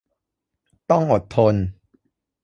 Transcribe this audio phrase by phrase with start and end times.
[0.91, 1.55] ต้องอดทน